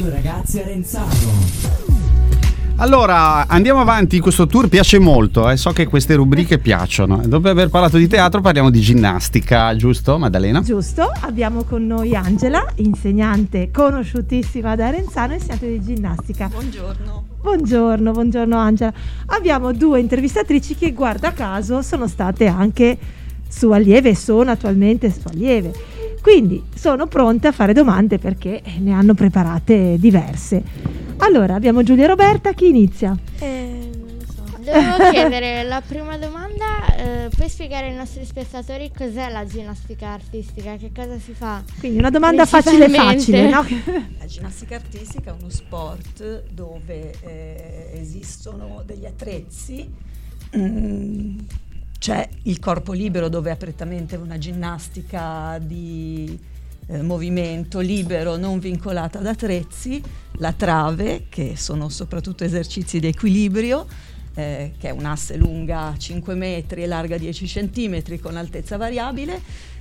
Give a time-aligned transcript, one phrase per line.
[0.00, 1.08] Radio Ragazzi Arenzano.
[2.76, 5.58] Allora, andiamo avanti, questo tour piace molto, eh.
[5.58, 7.20] so che queste rubriche piacciono.
[7.26, 10.62] Dopo aver parlato di teatro parliamo di ginnastica, giusto Maddalena?
[10.62, 16.48] Giusto, abbiamo con noi Angela, insegnante conosciutissima da Arenzano, insegnante di ginnastica.
[16.48, 17.24] Buongiorno.
[17.42, 18.94] Buongiorno, buongiorno Angela.
[19.26, 22.96] Abbiamo due intervistatrici che guarda caso sono state anche
[23.46, 25.89] sue allieve e sono attualmente sue allieve.
[26.20, 30.62] Quindi sono pronte a fare domande perché ne hanno preparate diverse.
[31.18, 33.16] Allora, abbiamo Giulia e Roberta, chi inizia?
[33.38, 34.42] Eh, non lo so.
[34.58, 40.76] Devo chiedere la prima domanda, eh, puoi spiegare ai nostri spettatori cos'è la ginnastica artistica,
[40.76, 41.62] che cosa si fa?
[41.78, 43.64] Quindi una domanda facile facile, no?
[44.18, 49.88] La ginnastica artistica è uno sport dove eh, esistono degli attrezzi,
[50.56, 51.38] mm,
[52.00, 56.36] c'è il corpo libero dove è prettamente una ginnastica di
[56.86, 60.02] eh, movimento libero non vincolata ad attrezzi,
[60.38, 63.86] la trave, che sono soprattutto esercizi di equilibrio,
[64.32, 69.38] eh, che è un'asse lunga 5 metri e larga 10 cm con altezza variabile,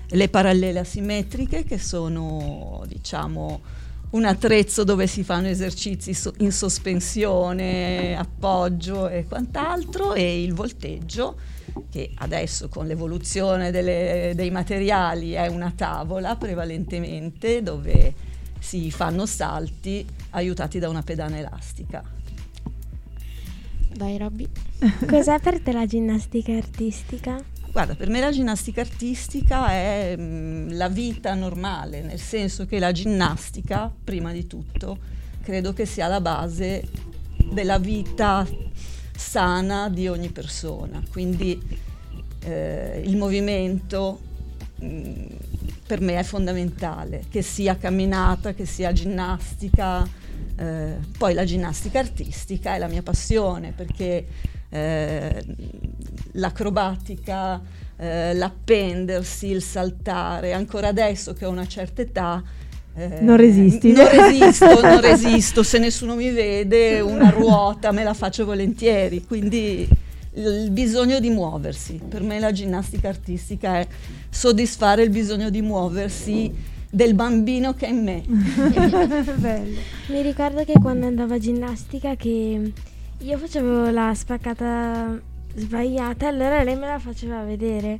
[0.09, 3.61] le parallele asimmetriche, che sono diciamo
[4.09, 11.57] un attrezzo dove si fanno esercizi in sospensione, appoggio e quant'altro, e il volteggio
[11.89, 18.13] che adesso con l'evoluzione delle, dei materiali è una tavola prevalentemente dove
[18.59, 22.03] si fanno salti aiutati da una pedana elastica.
[23.95, 24.47] Vai Robby.
[25.07, 27.43] Cos'è per te la ginnastica artistica?
[27.71, 32.79] Guarda, per me la ginnastica artistica è mh, mm, la vita normale, nel senso che
[32.79, 34.97] la ginnastica, prima di tutto,
[35.41, 36.87] credo che sia la base
[37.51, 38.47] della vita
[39.19, 41.03] sana di ogni persona.
[41.11, 41.61] Quindi
[42.45, 44.21] eh, il movimento
[44.75, 45.25] mh, mm,
[45.85, 50.07] per me è fondamentale, che sia camminata, che sia ginnastica.
[50.55, 54.25] Eh, poi la ginnastica artistica è la mia passione perché
[54.69, 55.45] eh,
[56.33, 57.61] l'acrobatica,
[57.97, 62.43] eh, l'appendersi, il saltare, ancora adesso che ho una certa età,
[62.99, 63.93] eh, non resisti.
[63.93, 69.87] Non resisto, non resisto, se nessuno mi vede una ruota me la faccio volentieri, quindi
[70.33, 71.99] il bisogno di muoversi.
[72.07, 73.87] Per me la ginnastica artistica è
[74.29, 76.53] soddisfare il bisogno di muoversi
[76.91, 78.23] del bambino che è in me.
[78.27, 82.71] mi ricordo che quando andavo a ginnastica che
[83.17, 85.17] io facevo la spaccata
[85.55, 87.99] sbagliata, allora lei me la faceva vedere.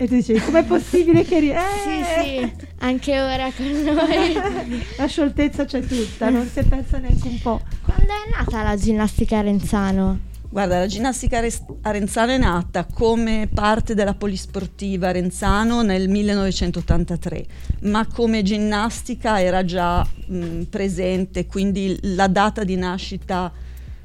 [0.00, 1.40] E tu dicevi, com'è possibile che...
[1.40, 1.58] Ri- eh!
[1.82, 4.32] Sì, sì, anche ora con noi.
[4.96, 7.60] la scioltezza c'è tutta, non si è persa neanche un po'.
[7.82, 10.20] Quando è nata la ginnastica Arenzano?
[10.50, 11.42] Guarda, la ginnastica
[11.82, 17.46] Arenzano è nata come parte della polisportiva Arenzano nel 1983,
[17.82, 23.52] ma come ginnastica era già mh, presente, quindi la data di nascita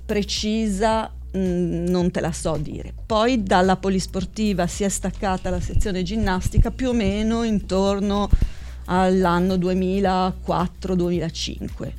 [0.06, 2.94] precisa Mm, non te la so dire.
[3.06, 8.30] Poi dalla polisportiva si è staccata la sezione ginnastica più o meno intorno
[8.86, 11.92] all'anno 2004-2005.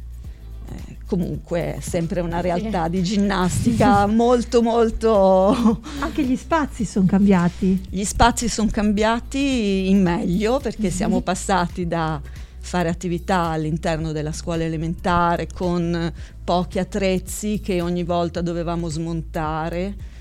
[0.66, 5.80] Eh, comunque è sempre una realtà di ginnastica molto molto...
[5.98, 7.86] Anche gli spazi sono cambiati.
[7.90, 10.96] Gli spazi sono cambiati in meglio perché mm-hmm.
[10.96, 12.20] siamo passati da
[12.64, 16.12] fare attività all'interno della scuola elementare con
[16.44, 20.12] pochi attrezzi che ogni volta dovevamo smontare.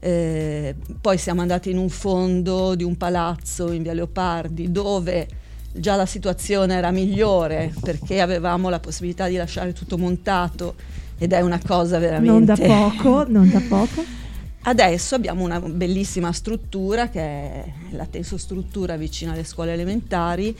[0.00, 5.26] Eh, poi siamo andati in un fondo di un palazzo in via Leopardi dove
[5.72, 10.74] già la situazione era migliore perché avevamo la possibilità di lasciare tutto montato
[11.18, 12.30] ed è una cosa veramente...
[12.30, 14.04] Non da poco, non da poco.
[14.68, 20.56] Adesso abbiamo una bellissima struttura che è la tensostruttura vicino alle scuole elementari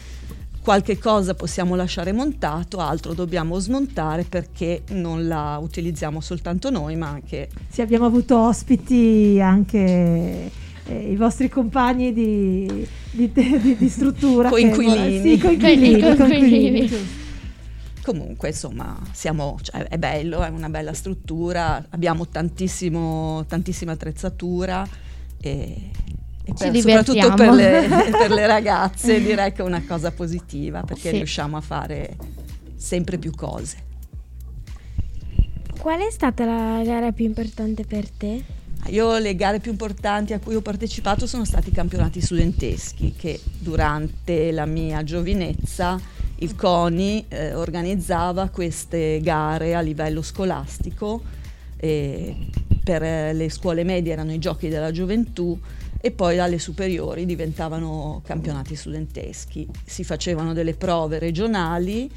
[0.66, 7.06] qualche cosa possiamo lasciare montato, altro dobbiamo smontare perché non la utilizziamo soltanto noi, ma
[7.06, 7.48] anche...
[7.68, 10.50] Sì, abbiamo avuto ospiti anche
[10.86, 14.48] eh, i vostri compagni di, di, di, di struttura.
[14.50, 15.22] Coinquilini.
[15.22, 16.90] Che, sì, coinquilini, coinquilini.
[18.02, 23.44] Comunque, insomma, siamo, cioè, è bello, è una bella struttura, abbiamo tantissima
[23.92, 24.84] attrezzatura
[25.40, 25.90] e
[26.54, 31.16] per, soprattutto per le, per le, ragazze direi che è una cosa positiva perché sì.
[31.16, 32.16] riusciamo a fare
[32.76, 33.84] sempre più cose.
[35.78, 38.44] Qual è stata la gara più importante per te?
[38.88, 43.40] Io le gare più importanti a cui ho partecipato sono stati i campionati studenteschi che
[43.58, 46.00] durante la mia giovinezza
[46.36, 51.22] il CONI eh, organizzava queste gare a livello scolastico
[51.76, 52.36] e
[52.82, 55.58] per le scuole medie erano i giochi della gioventù
[56.06, 59.66] e poi alle superiori diventavano campionati studenteschi.
[59.84, 62.08] Si facevano delle prove regionali,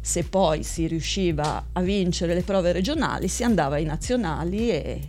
[0.00, 5.00] se poi si riusciva a vincere le prove regionali si andava ai nazionali e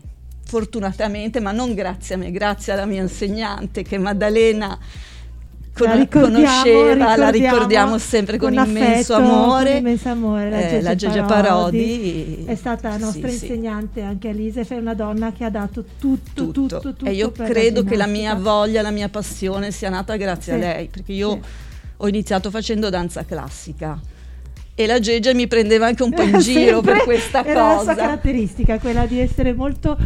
[0.46, 4.80] fortunatamente, ma non grazie a me, grazie alla mia insegnante che Maddalena
[5.78, 9.70] con- La ricordiamo, conosceva, la ricordiamo ricordiamo sempre con, con immenso affetto, amore.
[9.72, 13.46] con immenso amore, la Eh, Gege la Gege Parodi, È stata la nostra sì, sì.
[13.46, 17.06] insegnante anche Elisa, è una donna che ha dato tutto, tutto, tutto.
[17.06, 20.62] e io credo che la mia voglia, la mia passione sia nata grazie Sì, a
[20.62, 21.40] lei, perché io sì.
[21.98, 24.00] ho iniziato facendo danza classica
[24.80, 27.78] e la Gege mi prendeva anche un po' in giro per questa era la sua
[27.80, 27.96] cosa.
[27.96, 29.98] caratteristica, quella di essere molto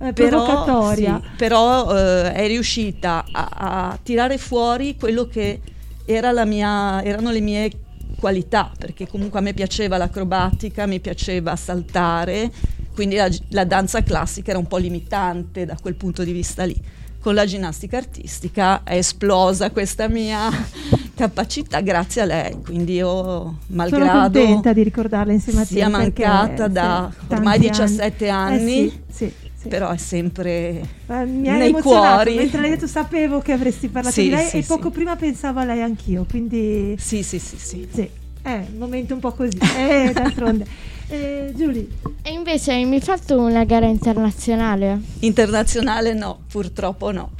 [0.00, 3.48] eh, Però, sì, però eh, è riuscita a,
[3.90, 5.60] a tirare fuori quello che
[6.06, 7.70] era la mia, erano le mie
[8.18, 12.50] qualità, perché comunque a me piaceva l'acrobatica, mi piaceva saltare,
[12.94, 16.76] quindi la, la danza classica era un po' limitante da quel punto di vista lì.
[17.20, 20.48] Con la ginnastica artistica è esplosa questa mia
[21.14, 22.56] capacità grazie a lei,
[22.86, 25.68] io Sono malgrado contenta di ricordarla insieme a te.
[25.74, 27.58] sia mancata da ormai anni.
[27.58, 29.68] 17 Eh anni, sì, sì, sì.
[29.68, 32.34] però è sempre Eh, mi ha nei emozionato, cuori.
[32.36, 34.68] mentre l'hai detto sapevo che avresti parlato Sì, di lei sì, e sì.
[34.68, 37.88] poco prima pensavo a lei anch'io, quindi Sì, sì, sì, sì.
[37.92, 38.08] sì,
[38.42, 40.66] è un momento un po' così, eh, d'altronde.
[41.12, 41.82] Eh, Giulia,
[42.22, 45.00] E invece hai mai fatto una gara internazionale?
[45.18, 47.30] Internazionale no, purtroppo no.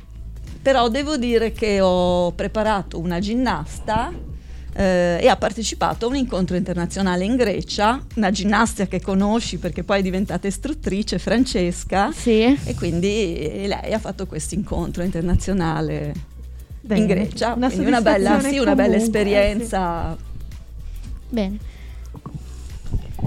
[0.61, 4.13] Però devo dire che ho preparato una ginnasta
[4.81, 9.85] eh, e ha partecipato a un incontro internazionale in Grecia, una ginnastica che conosci perché
[9.85, 12.43] poi è diventata istruttrice, Francesca, Sì.
[12.65, 16.15] e quindi lei ha fatto questo incontro internazionale
[16.81, 20.17] bene, in Grecia, una quindi una bella, sì, una bella comunque, eh, esperienza.
[21.29, 21.59] Bene.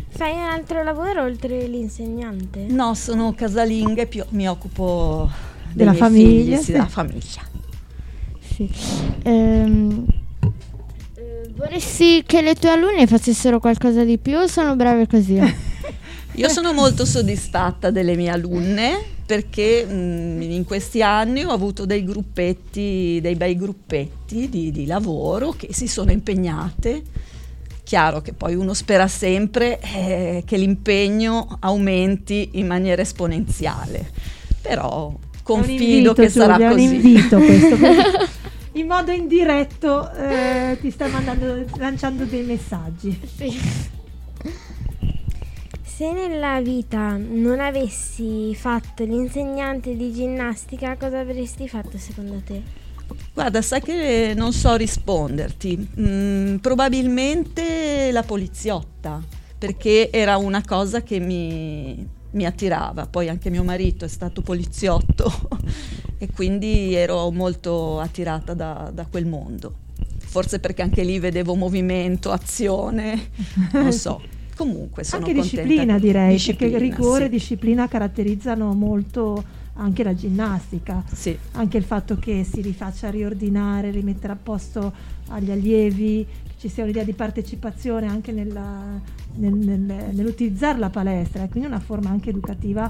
[0.09, 2.65] Fai un altro lavoro oltre l'insegnante?
[2.67, 5.29] No, sono casalinga e pi- mi occupo
[5.71, 6.71] Della famiglia, figli, sì, sì.
[6.71, 7.41] della famiglia.
[8.39, 8.69] Sì.
[9.23, 10.21] Ehm, eh,
[11.63, 15.39] vorresti che le tue alunne facessero qualcosa di più o sono brave così?
[16.35, 22.03] Io sono molto soddisfatta delle mie alunne perché mh, in questi anni ho avuto dei
[22.03, 27.01] gruppetti, dei bei gruppetti di, di lavoro che si sono impegnate.
[27.83, 34.09] Chiaro che poi uno spera sempre eh, che l'impegno aumenti in maniera esponenziale,
[34.61, 35.13] però
[35.43, 36.83] confido invito, che sarà Giulia, così.
[36.83, 38.31] È un invito questo.
[38.73, 43.19] in modo indiretto eh, ti sta mandando, lanciando dei messaggi.
[43.35, 43.59] sì.
[45.83, 52.61] Se nella vita non avessi fatto l'insegnante di ginnastica, cosa avresti fatto secondo te?
[53.31, 55.89] Guarda, sai che non so risponderti.
[55.99, 59.21] Mm, probabilmente la poliziotta,
[59.57, 63.05] perché era una cosa che mi, mi attirava.
[63.05, 65.31] Poi anche mio marito è stato poliziotto
[66.23, 69.73] e quindi ero molto attirata da, da quel mondo.
[70.17, 73.29] Forse perché anche lì vedevo movimento, azione,
[73.73, 74.21] non so.
[74.55, 77.31] Comunque sono anche disciplina direi, Disciplina, perché rigore e sì.
[77.31, 79.43] disciplina caratterizzano molto
[79.73, 81.03] anche la ginnastica.
[81.11, 81.37] Sì.
[81.53, 84.93] Anche il fatto che si rifaccia riordinare, rimettere a posto
[85.29, 88.97] agli allievi, che ci sia un'idea di partecipazione anche nella-
[89.35, 92.89] nel- nel- nell'utilizzare la palestra, e quindi una forma anche educativa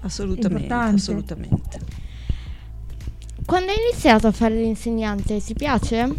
[0.00, 0.94] Assolutamente, Importante.
[0.96, 1.78] assolutamente.
[3.46, 6.10] Quando hai iniziato a fare l'insegnante, ti piace?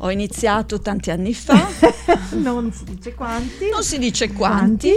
[0.00, 1.66] Ho iniziato tanti anni fa.
[2.36, 3.70] non si dice quanti.
[3.70, 4.92] Non si dice quanti,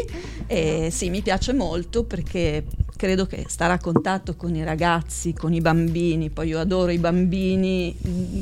[0.45, 2.65] e sì, mi piace molto perché
[2.97, 6.97] credo che stare a contatto con i ragazzi, con i bambini, poi io adoro i
[6.97, 8.41] bambini mh,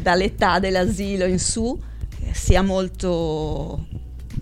[0.00, 1.80] dall'età dell'asilo in su,
[2.24, 3.86] eh, sia molto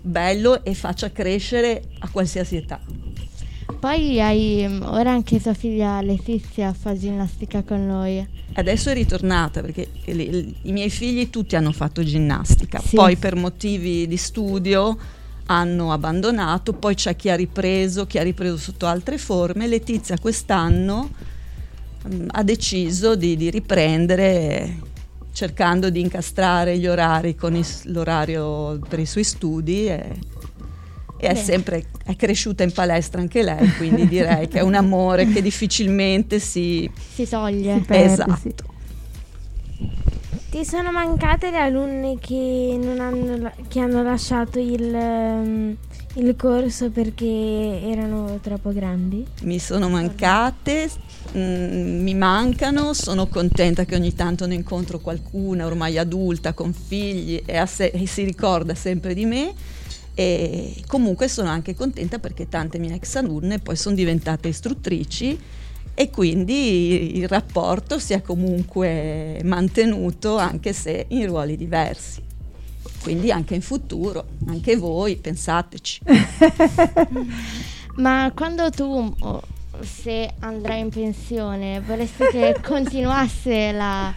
[0.01, 2.79] bello e faccia crescere a qualsiasi età.
[3.87, 8.27] Poi hai ora anche tua figlia Letizia fa ginnastica con noi.
[8.55, 12.97] Adesso è ritornata perché i miei figli tutti hanno fatto ginnastica, Sì.
[12.97, 14.97] poi per motivi di studio
[15.45, 19.67] hanno abbandonato, poi c'è chi ha ripreso, chi ha ripreso sotto altre forme.
[19.67, 21.09] Letizia quest'anno
[22.13, 24.79] mm, ha deciso di, di riprendere
[25.31, 30.19] cercando di incastrare gli orari con i s- l'orario per i suoi studi e,
[31.19, 35.27] e è sempre è cresciuta in palestra anche lei, quindi direi che è un amore
[35.27, 37.75] che difficilmente si, Si toglie.
[37.75, 38.37] Si perde, esatto.
[38.41, 38.53] sì.
[40.49, 45.75] Ti sono mancate le alunne che, non hanno, che hanno lasciato il, ehm,
[46.15, 49.25] il corso perché erano troppo grandi?
[49.41, 50.89] mi sono mancate,
[51.37, 57.41] mm, mi mancano, sono contenta che ogni tanto ne incontro qualcuna ormai adulta con figli
[57.45, 59.53] e, se- e si ricorda sempre di me
[60.19, 65.39] e comunque sono anche contenta perché tante mie ex alunne poi sono diventate istruttrici
[65.93, 72.23] e quindi il rapporto si è comunque mantenuto anche se in ruoli diversi.
[73.03, 76.01] quindi anche in futuro, anche voi, pensateci.
[77.97, 79.41] Ma quando tu, oh,
[79.81, 84.11] se andrai in pensione, vorresti che continuasse la,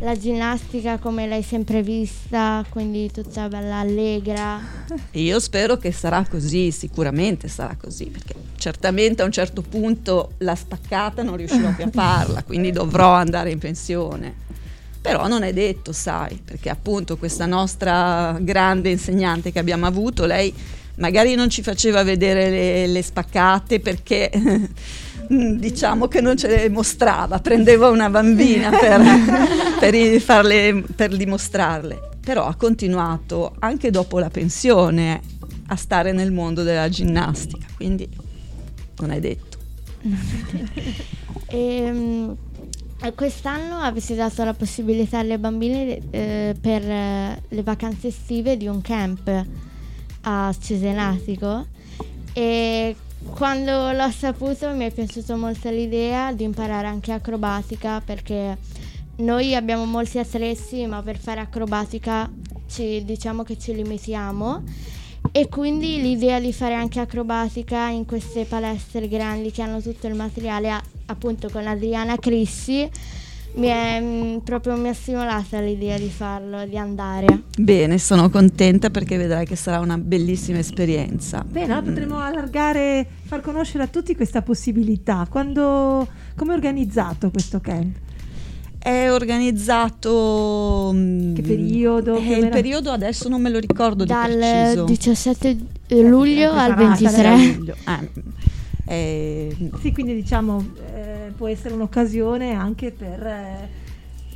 [0.00, 4.60] la ginnastica come l'hai sempre vista, quindi tutta bella allegra?
[5.12, 10.54] Io spero che sarà così, sicuramente sarà così, perché certamente a un certo punto la
[10.54, 14.48] spaccata non riuscirò più a farla, quindi dovrò andare in pensione.
[15.02, 20.52] Però non è detto, sai, perché appunto questa nostra grande insegnante che abbiamo avuto, lei
[20.96, 24.30] magari non ci faceva vedere le, le spaccate perché
[25.56, 29.00] diciamo che non ce le mostrava, prendeva una bambina per,
[29.78, 35.20] per, farle, per dimostrarle, però ha continuato anche dopo la pensione
[35.68, 38.08] a stare nel mondo della ginnastica, quindi
[38.98, 39.58] non è detto.
[41.46, 42.36] e, ehm,
[43.14, 48.82] Quest'anno avete dato la possibilità alle bambine eh, per eh, le vacanze estive di un
[48.82, 49.46] camp
[50.22, 51.66] a Cesenatico
[52.34, 52.94] e
[53.28, 58.56] quando l'ho saputo mi è piaciuta molto l'idea di imparare anche acrobatica perché
[59.16, 62.30] noi abbiamo molti attrezzi ma per fare acrobatica
[62.68, 64.62] ci, diciamo che ci limitiamo.
[65.32, 70.14] E quindi l'idea di fare anche acrobatica in queste palestre grandi che hanno tutto il
[70.14, 70.72] materiale
[71.06, 72.88] appunto con Adriana Crissi
[73.54, 77.42] mi, è, mm, proprio, mi ha stimolata l'idea di farlo, di andare.
[77.58, 81.44] Bene, sono contenta perché vedrai che sarà una bellissima esperienza.
[81.46, 85.26] Bene, potremo allargare, far conoscere a tutti questa possibilità.
[85.28, 87.96] Quando, come è organizzato questo camp?
[88.78, 90.90] È organizzato.
[90.94, 92.16] Mm, che periodo?
[92.16, 97.36] Eh, il periodo adesso non me lo ricordo Dal 17 luglio al 23.
[97.56, 97.76] Luglio.
[97.84, 98.00] Ah,
[98.86, 103.68] eh, sì, quindi diciamo eh, può essere un'occasione anche per eh,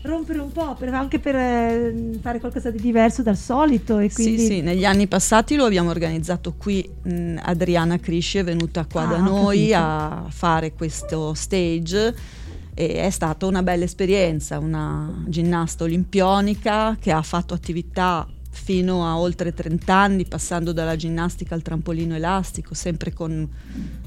[0.03, 3.99] rompere un po', per, anche per eh, fare qualcosa di diverso dal solito.
[3.99, 4.39] E quindi...
[4.39, 6.89] Sì, sì, negli anni passati lo abbiamo organizzato qui.
[7.03, 9.79] Mh, Adriana Crisci è venuta qua ah, da noi capito.
[9.79, 12.15] a fare questo stage
[12.75, 19.19] e è stata una bella esperienza, una ginnasta olimpionica che ha fatto attività fino a
[19.19, 23.47] oltre 30 anni, passando dalla ginnastica al trampolino elastico, sempre con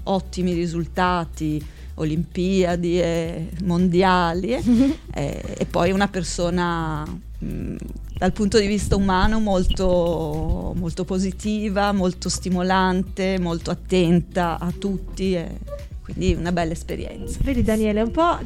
[0.03, 1.63] ottimi risultati,
[1.95, 4.53] olimpiadi e mondiali,
[5.13, 7.75] e, e, poi una persona mh,
[8.17, 15.35] dal punto di vista umano molto, molto positiva, molto stimolante, molto attenta a tutti.
[15.35, 15.59] E,
[16.07, 17.37] quindi una bella esperienza.
[17.43, 18.39] Vedi Daniele, un po'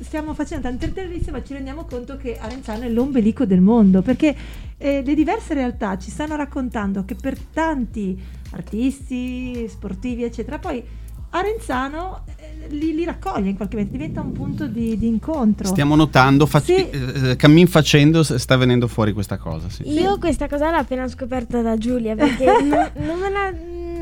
[0.00, 4.36] stiamo facendo tante interviste ma ci rendiamo conto che Arenzano è l'ombelico del mondo perché
[4.76, 8.20] eh, le diverse realtà ci stanno raccontando che per tanti
[8.50, 10.84] artisti, sportivi eccetera, poi
[11.30, 15.66] Arenzano eh, li, li, raccoglie in qualche modo, diventa un punto di, di incontro.
[15.66, 16.90] Stiamo notando, fac- sì.
[16.90, 19.70] eh, cammin facendo sta venendo fuori questa cosa.
[19.70, 19.88] Sì.
[19.88, 23.52] Io questa cosa l'ho appena scoperta da Giulia perché non, non me la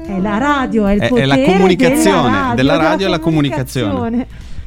[0.05, 4.27] è la radio, è il potere è, la comunicazione, della radio, della radio della comunicazione.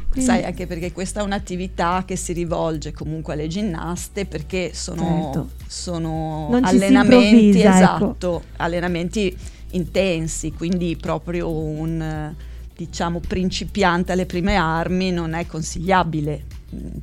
[0.10, 0.32] Quindi.
[0.32, 5.50] Sai, anche perché questa è un'attività che si rivolge comunque alle ginnaste perché sono, certo.
[5.68, 7.70] sono allenamenti, ecco.
[7.70, 8.42] esatto, ecco.
[8.58, 9.38] allenamenti
[9.72, 12.34] intensi, quindi proprio un
[12.76, 16.44] diciamo principiante alle prime armi non è consigliabile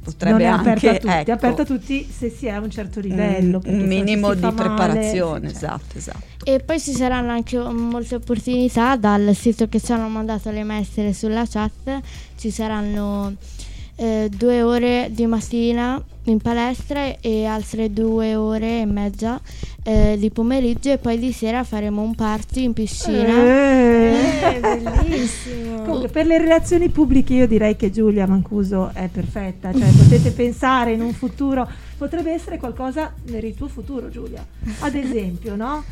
[0.02, 2.70] potrebbe non è anche a tutti, ecco, aperta a tutti se si è a un
[2.70, 6.44] certo livello un minimo di preparazione male, esatto, esatto.
[6.44, 11.14] E poi ci saranno anche molte opportunità dal sito che ci hanno mandato le maestre
[11.14, 12.00] sulla chat
[12.36, 13.36] ci saranno
[13.96, 19.40] eh, due ore di mattina in palestra e altre due ore e mezza
[19.82, 23.28] eh, di pomeriggio e poi di sera faremo un party in piscina.
[23.28, 24.14] Eh,
[24.54, 25.82] eh bellissimo.
[25.82, 30.92] Comunque, per le relazioni pubbliche io direi che Giulia Mancuso è perfetta, cioè potete pensare
[30.92, 34.44] in un futuro, potrebbe essere qualcosa per il tuo futuro Giulia.
[34.80, 35.84] Ad esempio, no?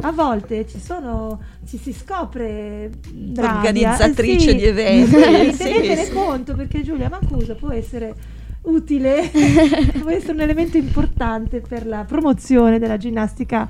[0.00, 5.10] A volte ci sono, ci si scopre bravia, organizzatrice sì, di eventi.
[5.52, 6.12] Sì, tenetene sì.
[6.12, 8.14] conto perché Giulia Mancuso può essere
[8.62, 9.30] utile,
[10.00, 13.68] può essere un elemento importante per la promozione della ginnastica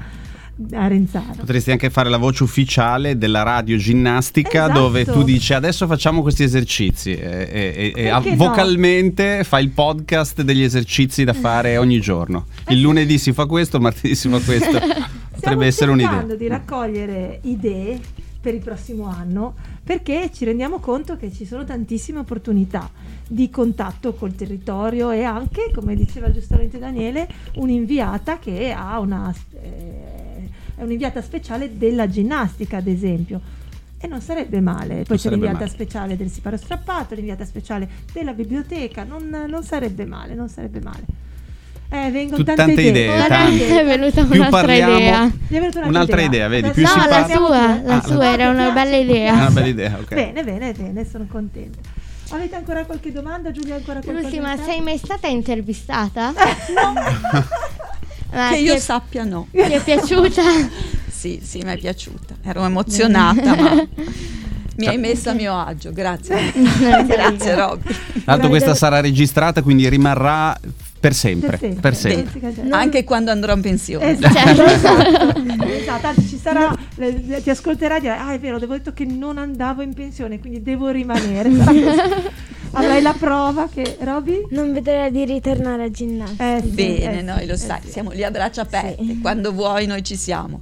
[0.72, 1.36] Arenzano.
[1.38, 4.80] Potresti anche fare la voce ufficiale della radio ginnastica esatto.
[4.80, 9.44] dove tu dici adesso facciamo questi esercizi e, e, e vocalmente no?
[9.44, 12.46] fai il podcast degli esercizi da fare ogni giorno.
[12.68, 14.78] Il lunedì si fa questo, il martedì si fa questo.
[15.40, 16.08] Potrebbe essere un'idea.
[16.08, 18.00] Stiamo cercando di raccogliere idee
[18.40, 22.90] per il prossimo anno perché ci rendiamo conto che ci sono tantissime opportunità
[23.26, 30.48] di contatto col territorio e anche, come diceva giustamente Daniele, un'inviata che ha una, eh,
[30.76, 33.40] è un'inviata speciale della ginnastica, ad esempio.
[34.00, 35.02] E non sarebbe male.
[35.02, 35.70] Poi non c'è l'inviata male.
[35.70, 41.04] speciale del siparo strappato, l'inviata speciale della biblioteca, non, non sarebbe male, non sarebbe male.
[41.90, 43.26] Eh, vengono tante, tante idee, idee.
[43.28, 43.80] tante.
[43.80, 45.30] È venuta Più un'altra parliamo- idea.
[45.48, 48.22] Venuta Un'altra idea, vedi, più Adesso- si No, la parla- sua, la Ah, sua No,
[48.22, 49.32] era una bella idea.
[49.32, 50.14] Una bella idea, ok.
[50.14, 51.78] Bene, bene, bene, sono contenta.
[52.30, 53.50] Avete ancora qualche domanda?
[53.52, 54.20] Giulia, ancora qualcosa?
[54.20, 54.72] L'ultima, da fare?
[54.72, 56.34] sei mai stata intervistata?
[58.30, 59.46] Ma Che io è- sappia no.
[59.50, 60.42] Ti è piaciuta?
[61.10, 62.34] Sì, sì, mi è piaciuta.
[62.44, 63.86] Ero emozionata, ma
[64.76, 65.90] mi hai messa a mio agio.
[65.92, 66.52] Grazie.
[67.08, 67.94] Grazie, Robby.
[68.24, 70.54] L'altro questa sarà registrata, quindi rimarrà
[71.00, 71.50] per sempre.
[71.50, 71.80] Per sempre.
[71.80, 72.40] Per sempre.
[72.40, 72.76] Cancellerà.
[72.78, 74.10] Anche quando andrò in pensione.
[74.10, 75.66] Esatto, esatto.
[75.68, 78.92] Esatto, anzi, ci sarà, le- le- ti ascolterà e dirà, ah è vero, avevo detto
[78.92, 81.50] che non andavo in pensione, quindi devo rimanere.
[82.72, 84.46] Avrai la prova che, Roby?
[84.50, 86.56] Non vedrei di ritornare a ginnastica.
[86.56, 87.90] Eh, sì, Bene, eh, noi lo eh, sai, sì.
[87.90, 89.02] siamo lì a braccia aperte.
[89.02, 89.18] Sì.
[89.20, 90.60] Quando vuoi noi ci siamo.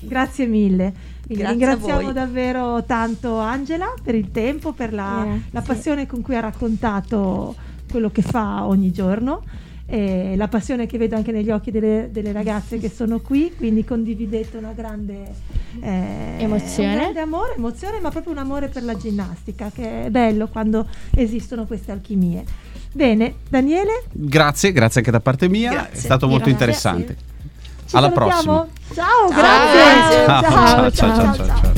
[0.00, 0.92] Grazie mille.
[1.26, 2.12] Quindi Grazie a ringraziamo voi.
[2.12, 7.54] davvero tanto Angela per il tempo, per la, la passione con cui ha raccontato
[7.90, 9.42] quello che fa ogni giorno.
[9.92, 13.84] E la passione che vedo anche negli occhi delle, delle ragazze che sono qui, quindi
[13.84, 15.32] condividete una grande
[15.80, 16.92] eh, Emozione.
[16.92, 20.86] un grande amore, emozione, ma proprio un amore per la ginnastica, che è bello quando
[21.16, 22.44] esistono queste alchimie.
[22.92, 25.92] Bene, Daniele, Grazie, grazie anche da parte mia, Grazie.
[25.92, 26.52] è stato molto Grazie.
[26.52, 27.16] interessante.
[27.86, 28.66] ci Alla salutiamo?
[28.68, 28.68] prossima.
[28.94, 30.24] Ciao, Ciao, grazie.
[30.26, 31.69] ciao, ciao, ciao, ciao.